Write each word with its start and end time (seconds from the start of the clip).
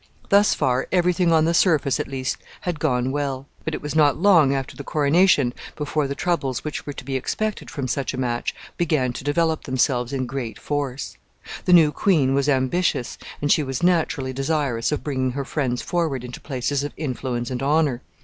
Thus 0.29 0.55
far 0.55 0.87
every 0.91 1.13
thing 1.13 1.31
on 1.31 1.45
the 1.45 1.53
surface, 1.53 1.99
at 1.99 2.07
least, 2.07 2.37
had 2.61 2.79
gone 2.79 3.11
well; 3.11 3.45
but 3.63 3.75
it 3.75 3.83
was 3.83 3.93
not 3.95 4.17
long 4.17 4.51
after 4.51 4.75
the 4.75 4.83
coronation 4.83 5.53
before 5.75 6.07
the 6.07 6.15
troubles 6.15 6.63
which 6.63 6.87
were 6.87 6.93
to 6.93 7.05
be 7.05 7.15
expected 7.15 7.69
from 7.69 7.87
such 7.87 8.11
a 8.11 8.17
match 8.17 8.55
began 8.77 9.13
to 9.13 9.23
develop 9.23 9.65
themselves 9.65 10.11
in 10.11 10.25
great 10.25 10.57
force. 10.57 11.17
The 11.65 11.73
new 11.73 11.91
queen 11.91 12.33
was 12.33 12.49
ambitious, 12.49 13.19
and 13.43 13.51
she 13.51 13.61
was 13.61 13.83
naturally 13.83 14.33
desirous 14.33 14.91
of 14.91 15.03
bringing 15.03 15.33
her 15.33 15.45
friends 15.45 15.83
forward 15.83 16.23
into 16.23 16.41
places 16.41 16.83
of 16.83 16.93
influence 16.97 17.51
and 17.51 17.61
honor. 17.61 18.01